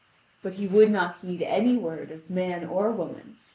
But 0.41 0.55
he 0.55 0.65
would 0.65 0.89
not 0.89 1.19
heed 1.19 1.43
any 1.43 1.77
word 1.77 2.09
of 2.09 2.27
man 2.27 2.65
or 2.67 2.91
woman. 2.91 3.37